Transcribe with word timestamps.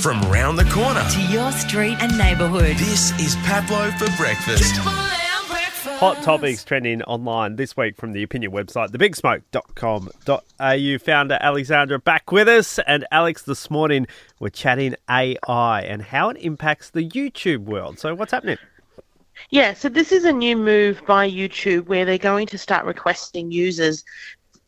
from 0.00 0.20
round 0.30 0.58
the 0.58 0.64
corner. 0.66 1.04
To 1.10 1.22
your 1.22 1.50
street 1.52 1.96
and 2.00 2.16
neighbourhood. 2.16 2.76
This 2.76 3.10
is 3.20 3.34
Pablo 3.44 3.90
for 3.92 4.06
breakfast. 4.16 4.76
Hot 5.98 6.22
topics 6.22 6.62
trending 6.62 7.02
online 7.02 7.56
this 7.56 7.76
week 7.76 7.96
from 7.96 8.12
the 8.12 8.22
opinion 8.22 8.52
website, 8.52 8.90
thebigsmoke.com.au. 8.90 11.04
Founder 11.04 11.38
Alexandra 11.40 11.98
back 11.98 12.30
with 12.30 12.46
us. 12.46 12.78
And 12.86 13.04
Alex, 13.10 13.42
this 13.42 13.68
morning 13.68 14.06
we're 14.38 14.50
chatting 14.50 14.94
AI 15.10 15.82
and 15.82 16.02
how 16.02 16.28
it 16.28 16.36
impacts 16.36 16.90
the 16.90 17.08
YouTube 17.08 17.64
world. 17.64 17.98
So, 17.98 18.14
what's 18.14 18.30
happening? 18.30 18.58
Yeah, 19.50 19.74
so 19.74 19.88
this 19.88 20.12
is 20.12 20.24
a 20.24 20.32
new 20.32 20.56
move 20.56 21.02
by 21.06 21.28
YouTube 21.28 21.86
where 21.86 22.04
they're 22.04 22.18
going 22.18 22.46
to 22.48 22.58
start 22.58 22.84
requesting 22.84 23.50
users 23.50 24.04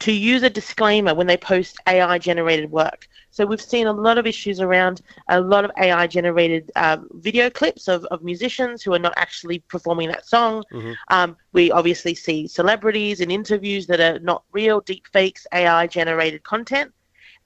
to 0.00 0.12
use 0.12 0.42
a 0.42 0.50
disclaimer 0.50 1.14
when 1.14 1.26
they 1.26 1.36
post 1.36 1.76
AI 1.86 2.18
generated 2.18 2.70
work. 2.70 3.06
So 3.30 3.46
we've 3.46 3.60
seen 3.60 3.86
a 3.86 3.92
lot 3.92 4.18
of 4.18 4.26
issues 4.26 4.60
around 4.60 5.02
a 5.28 5.40
lot 5.40 5.64
of 5.64 5.70
AI 5.78 6.06
generated 6.06 6.70
um, 6.74 7.08
video 7.12 7.48
clips 7.48 7.86
of, 7.86 8.04
of 8.06 8.22
musicians 8.22 8.82
who 8.82 8.92
are 8.94 8.98
not 8.98 9.12
actually 9.16 9.60
performing 9.60 10.08
that 10.08 10.26
song. 10.26 10.64
Mm-hmm. 10.72 10.92
Um, 11.08 11.36
we 11.52 11.70
obviously 11.70 12.14
see 12.14 12.48
celebrities 12.48 13.20
in 13.20 13.30
interviews 13.30 13.86
that 13.86 14.00
are 14.00 14.18
not 14.20 14.42
real, 14.52 14.80
deep 14.80 15.06
fakes, 15.12 15.46
AI 15.52 15.86
generated 15.86 16.42
content. 16.42 16.92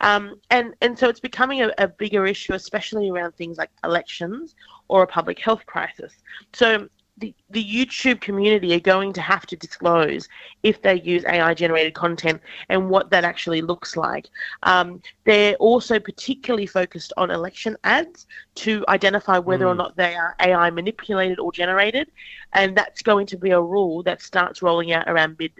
Um, 0.00 0.40
and, 0.50 0.74
and 0.80 0.98
so 0.98 1.08
it's 1.08 1.20
becoming 1.20 1.62
a, 1.62 1.72
a 1.78 1.88
bigger 1.88 2.26
issue, 2.26 2.54
especially 2.54 3.10
around 3.10 3.32
things 3.32 3.58
like 3.58 3.70
elections 3.84 4.54
or 4.88 5.02
a 5.02 5.06
public 5.06 5.38
health 5.38 5.64
crisis. 5.66 6.12
So 6.52 6.88
the, 7.18 7.34
the 7.50 7.64
YouTube 7.64 8.20
community 8.20 8.74
are 8.74 8.80
going 8.80 9.12
to 9.12 9.20
have 9.20 9.46
to 9.46 9.56
disclose 9.56 10.28
if 10.62 10.82
they 10.82 11.00
use 11.00 11.24
AI 11.26 11.54
generated 11.54 11.94
content 11.94 12.40
and 12.68 12.90
what 12.90 13.10
that 13.10 13.24
actually 13.24 13.62
looks 13.62 13.96
like. 13.96 14.28
Um, 14.64 15.00
they're 15.24 15.54
also 15.56 16.00
particularly 16.00 16.66
focused 16.66 17.12
on 17.16 17.30
election 17.30 17.76
ads 17.84 18.26
to 18.56 18.84
identify 18.88 19.38
whether 19.38 19.66
mm. 19.66 19.70
or 19.70 19.74
not 19.76 19.96
they 19.96 20.16
are 20.16 20.34
AI 20.40 20.70
manipulated 20.70 21.38
or 21.38 21.52
generated. 21.52 22.10
And 22.52 22.76
that's 22.76 23.02
going 23.02 23.26
to 23.26 23.36
be 23.36 23.50
a 23.50 23.60
rule 23.60 24.02
that 24.02 24.20
starts 24.20 24.60
rolling 24.60 24.92
out 24.92 25.08
around 25.08 25.36
mid 25.38 25.52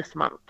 this 0.00 0.14
month. 0.14 0.40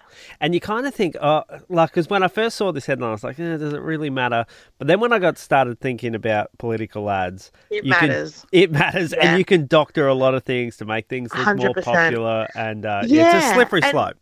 And 0.40 0.54
you 0.54 0.60
kind 0.60 0.86
of 0.86 0.94
think, 0.94 1.16
oh, 1.20 1.44
like, 1.68 1.90
because 1.90 2.08
when 2.08 2.22
I 2.22 2.28
first 2.28 2.56
saw 2.56 2.72
this 2.72 2.86
headline, 2.86 3.10
I 3.10 3.12
was 3.12 3.24
like, 3.24 3.38
eh, 3.38 3.56
does 3.56 3.72
it 3.72 3.80
really 3.80 4.10
matter? 4.10 4.46
But 4.78 4.88
then 4.88 5.00
when 5.00 5.12
I 5.12 5.18
got 5.18 5.38
started 5.38 5.80
thinking 5.80 6.14
about 6.14 6.50
political 6.58 7.10
ads, 7.10 7.52
it 7.70 7.84
matters. 7.84 8.46
Can, 8.50 8.62
it 8.62 8.72
matters, 8.72 9.12
yeah. 9.12 9.28
and 9.30 9.38
you 9.38 9.44
can 9.44 9.66
doctor 9.66 10.06
a 10.06 10.14
lot 10.14 10.34
of 10.34 10.44
things 10.44 10.76
to 10.78 10.84
make 10.84 11.08
things 11.08 11.32
look 11.34 11.46
100%. 11.46 11.56
more 11.58 11.74
popular, 11.74 12.48
and 12.54 12.86
uh, 12.86 13.02
yeah. 13.06 13.36
it's 13.36 13.46
a 13.46 13.54
slippery 13.54 13.80
and, 13.82 13.90
slope 13.90 14.16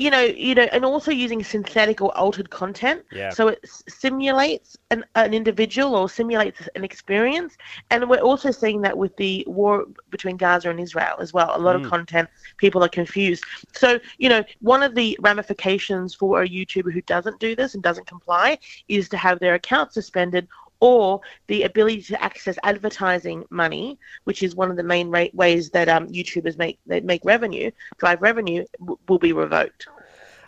you 0.00 0.10
know, 0.10 0.22
you 0.22 0.54
know, 0.54 0.66
and 0.72 0.82
also 0.82 1.10
using 1.10 1.44
synthetic 1.44 2.00
or 2.00 2.16
altered 2.16 2.48
content. 2.48 3.04
Yeah. 3.12 3.28
So 3.28 3.48
it 3.48 3.60
simulates 3.86 4.78
an, 4.90 5.04
an 5.14 5.34
individual 5.34 5.94
or 5.94 6.08
simulates 6.08 6.66
an 6.74 6.84
experience, 6.84 7.58
and 7.90 8.08
we're 8.08 8.20
also 8.20 8.50
seeing 8.50 8.80
that 8.80 8.96
with 8.96 9.14
the 9.18 9.44
war 9.46 9.84
between 10.08 10.38
Gaza 10.38 10.70
and 10.70 10.80
Israel 10.80 11.16
as 11.20 11.34
well. 11.34 11.54
A 11.54 11.60
lot 11.60 11.76
mm. 11.76 11.84
of 11.84 11.90
content, 11.90 12.30
people 12.56 12.82
are 12.82 12.88
confused. 12.88 13.44
So 13.74 14.00
you 14.16 14.30
know, 14.30 14.42
one 14.60 14.82
of 14.82 14.94
the 14.94 15.18
ramifications 15.20 16.14
for 16.14 16.42
a 16.42 16.48
YouTuber 16.48 16.90
who 16.90 17.02
doesn't 17.02 17.38
do 17.38 17.54
this 17.54 17.74
and 17.74 17.82
doesn't 17.82 18.06
comply 18.06 18.58
is 18.88 19.06
to 19.10 19.18
have 19.18 19.38
their 19.38 19.54
account 19.54 19.92
suspended 19.92 20.48
or 20.80 21.20
the 21.46 21.62
ability 21.62 22.02
to 22.02 22.22
access 22.22 22.56
advertising 22.64 23.44
money, 23.50 23.98
which 24.24 24.42
is 24.42 24.54
one 24.54 24.70
of 24.70 24.76
the 24.76 24.82
main 24.82 25.10
ra- 25.10 25.26
ways 25.32 25.70
that 25.70 25.88
um, 25.88 26.08
YouTubers 26.08 26.58
make 26.58 26.78
they 26.86 27.00
make 27.00 27.24
revenue, 27.24 27.70
drive 27.98 28.20
revenue, 28.22 28.64
w- 28.80 28.98
will 29.08 29.18
be 29.18 29.32
revoked. 29.32 29.86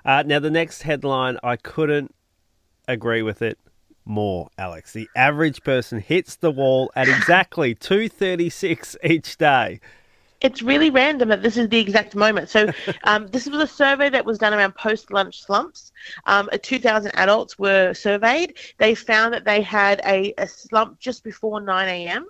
Uh, 0.04 0.22
now, 0.26 0.40
the 0.40 0.50
next 0.50 0.82
headline, 0.82 1.38
I 1.42 1.56
couldn't 1.56 2.14
agree 2.88 3.22
with 3.22 3.40
it 3.42 3.58
more, 4.04 4.48
Alex. 4.58 4.92
The 4.92 5.08
average 5.14 5.62
person 5.62 6.00
hits 6.00 6.34
the 6.36 6.50
wall 6.50 6.90
at 6.96 7.08
exactly 7.08 7.74
two 7.74 8.08
thirty 8.08 8.50
six 8.50 8.96
each 9.04 9.36
day 9.36 9.80
it's 10.42 10.62
really 10.62 10.90
random 10.90 11.28
that 11.30 11.42
this 11.42 11.56
is 11.56 11.68
the 11.68 11.78
exact 11.78 12.14
moment. 12.14 12.48
So, 12.48 12.70
um, 13.04 13.26
this 13.28 13.46
was 13.46 13.62
a 13.62 13.66
survey 13.66 14.10
that 14.10 14.24
was 14.24 14.38
done 14.38 14.52
around 14.52 14.74
post 14.74 15.12
lunch 15.12 15.42
slumps. 15.42 15.92
Um, 16.26 16.48
2,000 16.62 17.12
adults 17.14 17.58
were 17.58 17.94
surveyed. 17.94 18.58
They 18.78 18.94
found 18.94 19.34
that 19.34 19.44
they 19.44 19.62
had 19.62 20.00
a, 20.04 20.34
a 20.38 20.46
slump 20.46 20.98
just 20.98 21.24
before 21.24 21.60
9 21.60 21.88
a.m. 21.88 22.26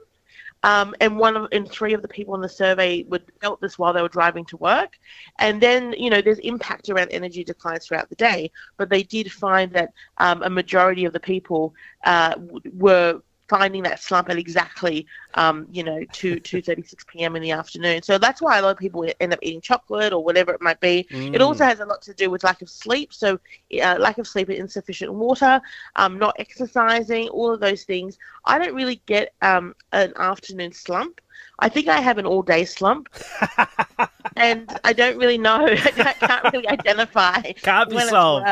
Um, 0.65 0.95
and 1.01 1.19
one 1.19 1.37
of, 1.37 1.49
and 1.51 1.69
three 1.69 1.93
of 1.93 2.03
the 2.03 2.09
people 2.09 2.37
in 2.37 2.41
the 2.41 2.49
survey 2.49 3.03
would 3.05 3.25
felt 3.41 3.61
this 3.61 3.79
while 3.79 3.93
they 3.93 4.03
were 4.03 4.09
driving 4.09 4.45
to 4.47 4.57
work. 4.59 4.99
And 5.41 5.61
then, 5.61 5.93
you 5.99 6.09
know, 6.09 6.23
there's 6.23 6.39
impact 6.39 6.89
around 6.89 7.09
energy 7.11 7.43
declines 7.43 7.87
throughout 7.87 8.09
the 8.09 8.15
day, 8.15 8.53
but 8.77 8.89
they 8.89 9.03
did 9.03 9.33
find 9.33 9.73
that 9.73 9.93
um, 10.19 10.43
a 10.45 10.51
majority 10.51 11.05
of 11.05 11.13
the 11.13 11.21
people 11.21 11.75
uh, 12.05 12.37
were 12.75 13.21
finding 13.53 13.83
that 13.83 14.01
slump 14.01 14.31
at 14.31 14.39
exactly, 14.39 15.07
um, 15.35 15.67
you 15.71 15.85
know, 15.85 16.03
2, 16.13 16.37
2.36 16.41 17.07
p.m. 17.07 17.37
in 17.37 17.43
the 17.43 17.51
afternoon. 17.51 18.03
So 18.03 18.17
that's 18.17 18.41
why 18.41 18.59
a 18.59 18.63
lot 18.63 18.71
of 18.71 18.79
people 18.79 19.07
end 19.21 19.35
up 19.35 19.41
eating 19.43 19.61
chocolate 19.61 20.15
or 20.15 20.25
whatever 20.25 20.55
it 20.55 20.63
might 20.63 20.81
be. 20.81 21.07
Mm. 21.11 21.35
It 21.35 21.43
also 21.43 21.65
has 21.65 21.81
a 21.81 21.85
lot 21.85 22.01
to 22.03 22.15
do 22.15 22.31
with 22.31 22.45
lack 22.45 22.63
of 22.63 22.71
sleep. 22.71 23.13
So 23.13 23.39
uh, 23.83 23.97
lack 23.99 24.17
of 24.17 24.27
sleep 24.27 24.49
and 24.49 24.57
insufficient 24.57 25.13
water, 25.13 25.61
um, 25.97 26.19
not 26.19 26.35
exercising, 26.39 27.29
all 27.29 27.53
of 27.53 27.61
those 27.61 27.85
things. 27.85 28.17
I 28.47 28.59
don't 28.59 28.75
really 28.75 29.03
get 29.05 29.35
um, 29.43 29.75
an 29.93 30.15
afternoon 30.17 30.73
slump. 30.73 31.21
I 31.59 31.69
think 31.69 31.89
I 31.89 32.01
have 32.01 32.17
an 32.17 32.25
all 32.25 32.43
day 32.43 32.65
slump. 32.65 33.11
and 34.43 34.79
I 34.83 34.93
don't 34.93 35.17
really 35.19 35.39
know. 35.39 35.65
I 35.67 35.77
can't 36.19 36.53
really 36.53 36.69
identify. 36.69 37.41
Can't 37.63 37.89
be 37.89 38.01
solved. 38.01 38.47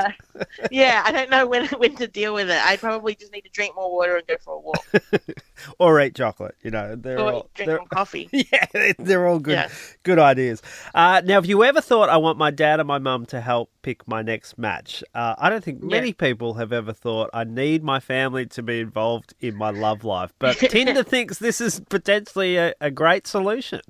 yeah, 0.70 1.02
I 1.04 1.10
don't 1.10 1.30
know 1.30 1.46
when 1.46 1.66
when 1.78 1.96
to 1.96 2.06
deal 2.06 2.32
with 2.32 2.48
it. 2.48 2.64
I 2.64 2.76
probably 2.76 3.14
just 3.16 3.32
need 3.32 3.42
to 3.42 3.50
drink 3.50 3.74
more 3.74 3.90
water 3.90 4.16
and 4.16 4.26
go 4.26 4.36
for 4.40 4.54
a 4.54 4.58
walk, 4.58 4.84
or 5.78 6.00
eat 6.00 6.14
chocolate. 6.14 6.54
You 6.62 6.70
know, 6.70 6.94
they're 6.94 7.18
or 7.18 7.32
all 7.32 7.50
drink 7.54 7.70
more 7.70 7.86
coffee. 7.88 8.28
Yeah, 8.32 8.92
they're 8.98 9.26
all 9.26 9.38
good, 9.38 9.52
yeah. 9.52 9.68
good 10.02 10.18
ideas. 10.18 10.62
Uh, 10.94 11.22
now, 11.24 11.34
have 11.34 11.46
you 11.46 11.62
ever 11.64 11.80
thought 11.80 12.08
I 12.08 12.16
want 12.16 12.38
my 12.38 12.50
dad 12.50 12.80
and 12.80 12.86
my 12.86 12.98
mum 12.98 13.26
to 13.26 13.40
help 13.40 13.70
pick 13.82 14.06
my 14.06 14.22
next 14.22 14.58
match? 14.58 15.02
Uh, 15.14 15.34
I 15.38 15.50
don't 15.50 15.62
think 15.62 15.82
many 15.82 16.08
yeah. 16.08 16.14
people 16.16 16.54
have 16.54 16.72
ever 16.72 16.92
thought 16.92 17.30
I 17.32 17.44
need 17.44 17.82
my 17.82 18.00
family 18.00 18.46
to 18.46 18.62
be 18.62 18.80
involved 18.80 19.34
in 19.40 19.56
my 19.56 19.70
love 19.70 20.04
life, 20.04 20.32
but 20.38 20.56
Tinder 20.56 21.02
thinks 21.02 21.38
this 21.38 21.60
is 21.60 21.80
potentially 21.88 22.56
a, 22.56 22.74
a 22.80 22.90
great 22.90 23.26
solution. 23.26 23.80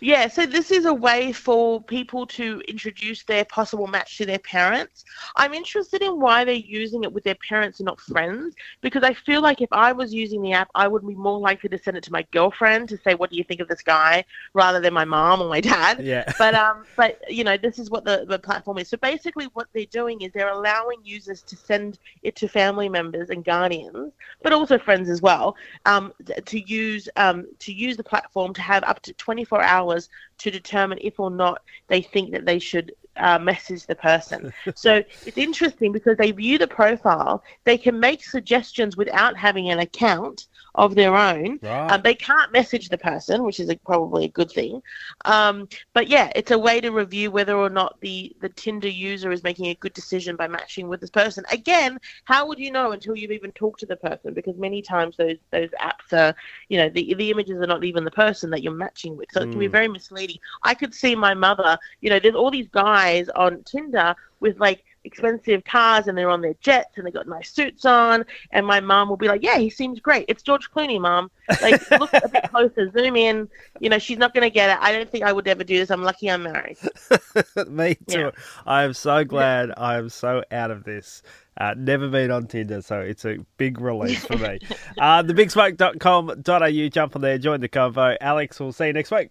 Yeah, 0.00 0.28
so 0.28 0.46
this 0.46 0.70
is 0.70 0.86
a 0.86 0.94
way 0.94 1.32
for 1.32 1.82
people 1.82 2.26
to 2.28 2.62
introduce 2.68 3.22
their 3.24 3.44
possible 3.44 3.86
match 3.86 4.16
to 4.18 4.26
their 4.26 4.38
parents. 4.38 5.04
I'm 5.36 5.52
interested 5.52 6.02
in 6.02 6.20
why 6.20 6.44
they're 6.44 6.54
using 6.54 7.04
it 7.04 7.12
with 7.12 7.24
their 7.24 7.36
parents 7.48 7.80
and 7.80 7.86
not 7.86 8.00
friends 8.00 8.54
because 8.80 9.02
I 9.02 9.12
feel 9.12 9.42
like 9.42 9.60
if 9.60 9.68
I 9.72 9.92
was 9.92 10.12
using 10.12 10.42
the 10.42 10.52
app, 10.52 10.68
I 10.74 10.88
would 10.88 11.06
be 11.06 11.14
more 11.14 11.38
likely 11.38 11.68
to 11.70 11.78
send 11.78 11.96
it 11.96 12.02
to 12.04 12.12
my 12.12 12.26
girlfriend 12.32 12.88
to 12.90 12.96
say, 12.98 13.14
"What 13.14 13.30
do 13.30 13.36
you 13.36 13.44
think 13.44 13.60
of 13.60 13.68
this 13.68 13.82
guy?" 13.82 14.24
rather 14.54 14.80
than 14.80 14.92
my 14.94 15.04
mom 15.04 15.40
or 15.42 15.48
my 15.48 15.60
dad. 15.60 16.04
Yeah. 16.10 16.24
But 16.38 16.54
um, 16.54 16.86
but 16.96 17.20
you 17.28 17.44
know, 17.44 17.56
this 17.56 17.78
is 17.78 17.90
what 17.90 18.04
the, 18.04 18.24
the 18.26 18.38
platform 18.38 18.78
is. 18.78 18.88
So 18.88 18.96
basically, 18.96 19.46
what 19.52 19.68
they're 19.72 19.84
doing 19.86 20.22
is 20.22 20.32
they're 20.32 20.48
allowing 20.48 20.98
users 21.04 21.42
to 21.42 21.56
send 21.56 21.98
it 22.22 22.34
to 22.36 22.48
family 22.48 22.88
members 22.88 23.30
and 23.30 23.44
guardians, 23.44 24.12
but 24.42 24.52
also 24.52 24.78
friends 24.78 25.08
as 25.08 25.20
well, 25.22 25.54
um, 25.84 26.12
to 26.46 26.60
use 26.60 27.08
um 27.16 27.46
to 27.60 27.72
use 27.72 27.96
the 27.96 28.02
platform 28.02 28.52
to 28.54 28.62
have 28.62 28.82
up 28.84 29.00
to 29.02 29.12
24 29.14 29.62
hours 29.62 29.89
hours 29.90 30.08
to 30.38 30.50
determine 30.50 30.98
if 31.00 31.18
or 31.20 31.30
not 31.30 31.62
they 31.88 32.02
think 32.02 32.32
that 32.32 32.46
they 32.46 32.58
should 32.58 32.92
uh, 33.16 33.38
message 33.38 33.86
the 33.86 33.94
person. 33.94 34.52
so 34.74 35.02
it's 35.26 35.38
interesting 35.38 35.92
because 35.92 36.16
they 36.16 36.32
view 36.32 36.58
the 36.58 36.66
profile, 36.66 37.42
they 37.64 37.76
can 37.76 37.98
make 37.98 38.24
suggestions 38.24 38.96
without 38.96 39.36
having 39.36 39.70
an 39.70 39.80
account, 39.80 40.46
of 40.74 40.94
their 40.94 41.16
own. 41.16 41.58
Right. 41.62 41.92
Um, 41.92 42.02
they 42.02 42.14
can't 42.14 42.52
message 42.52 42.88
the 42.88 42.98
person, 42.98 43.42
which 43.42 43.60
is 43.60 43.68
a, 43.68 43.76
probably 43.76 44.24
a 44.24 44.28
good 44.28 44.50
thing. 44.50 44.82
Um, 45.24 45.68
but 45.92 46.08
yeah, 46.08 46.30
it's 46.34 46.50
a 46.50 46.58
way 46.58 46.80
to 46.80 46.90
review 46.90 47.30
whether 47.30 47.56
or 47.56 47.70
not 47.70 48.00
the, 48.00 48.34
the 48.40 48.48
Tinder 48.48 48.88
user 48.88 49.32
is 49.32 49.42
making 49.42 49.66
a 49.66 49.74
good 49.74 49.92
decision 49.92 50.36
by 50.36 50.48
matching 50.48 50.88
with 50.88 51.00
this 51.00 51.10
person. 51.10 51.44
Again, 51.50 51.98
how 52.24 52.46
would 52.46 52.58
you 52.58 52.70
know 52.70 52.92
until 52.92 53.16
you've 53.16 53.30
even 53.30 53.52
talked 53.52 53.80
to 53.80 53.86
the 53.86 53.96
person? 53.96 54.34
Because 54.34 54.56
many 54.56 54.82
times 54.82 55.16
those 55.16 55.38
those 55.50 55.70
apps 55.80 56.12
are, 56.12 56.34
you 56.68 56.78
know, 56.78 56.88
the 56.88 57.14
the 57.14 57.30
images 57.30 57.60
are 57.60 57.66
not 57.66 57.84
even 57.84 58.04
the 58.04 58.10
person 58.10 58.50
that 58.50 58.62
you're 58.62 58.72
matching 58.72 59.16
with, 59.16 59.28
so 59.32 59.40
it 59.40 59.50
can 59.50 59.58
be 59.58 59.68
mm. 59.68 59.72
very 59.72 59.88
misleading. 59.88 60.38
I 60.62 60.74
could 60.74 60.94
see 60.94 61.14
my 61.14 61.34
mother, 61.34 61.78
you 62.00 62.10
know, 62.10 62.18
there's 62.18 62.34
all 62.34 62.50
these 62.50 62.68
guys 62.68 63.28
on 63.30 63.62
Tinder 63.64 64.14
with 64.40 64.58
like 64.58 64.84
expensive 65.10 65.64
cars 65.64 66.06
and 66.06 66.16
they're 66.16 66.30
on 66.30 66.40
their 66.40 66.54
jets 66.60 66.96
and 66.96 67.06
they 67.06 67.10
got 67.10 67.26
nice 67.26 67.50
suits 67.50 67.84
on. 67.84 68.24
And 68.52 68.64
my 68.64 68.80
mom 68.80 69.08
will 69.08 69.16
be 69.16 69.26
like, 69.26 69.42
"Yeah, 69.42 69.58
he 69.58 69.70
seems 69.70 69.98
great. 69.98 70.24
It's 70.28 70.42
George 70.42 70.70
Clooney, 70.70 71.00
mom. 71.00 71.30
Like, 71.60 71.90
look 72.00 72.12
a 72.12 72.28
bit 72.28 72.50
closer, 72.50 72.90
zoom 72.90 73.16
in. 73.16 73.48
You 73.80 73.90
know, 73.90 73.98
she's 73.98 74.18
not 74.18 74.34
going 74.34 74.42
to 74.42 74.50
get 74.50 74.70
it. 74.70 74.78
I 74.80 74.92
don't 74.92 75.10
think 75.10 75.24
I 75.24 75.32
would 75.32 75.48
ever 75.48 75.64
do 75.64 75.78
this. 75.78 75.90
I'm 75.90 76.02
lucky 76.02 76.30
I'm 76.30 76.44
married." 76.44 76.78
Me 77.68 77.96
too. 78.06 78.18
Yeah. 78.20 78.30
I 78.66 78.84
am 78.84 78.94
so 78.94 79.24
glad 79.24 79.68
yeah. 79.68 79.74
I 79.76 79.96
am 79.96 80.08
so 80.08 80.44
out 80.52 80.70
of 80.70 80.84
this. 80.84 81.22
Uh, 81.60 81.74
never 81.76 82.08
been 82.08 82.30
on 82.30 82.46
Tinder, 82.46 82.80
so 82.80 83.00
it's 83.00 83.24
a 83.24 83.38
big 83.58 83.80
relief 83.80 84.22
for 84.22 84.38
me. 84.38 84.58
uh, 84.98 85.22
thebigsmoke.com.au. 85.22 86.88
Jump 86.88 87.16
on 87.16 87.22
there, 87.22 87.38
join 87.38 87.60
the 87.60 87.68
convo. 87.68 88.16
Alex, 88.20 88.58
we'll 88.60 88.72
see 88.72 88.86
you 88.86 88.92
next 88.92 89.10
week. 89.10 89.30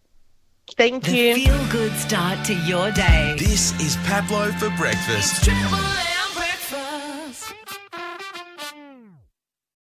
Thank 0.78 1.04
the 1.06 1.12
you. 1.12 1.36
Feel 1.36 1.68
good 1.72 1.92
start 1.94 2.44
to 2.46 2.54
your 2.54 2.92
day. 2.92 3.36
This 3.38 3.74
is 3.80 3.96
Pablo 4.08 4.52
for 4.54 4.70
breakfast. 4.78 5.50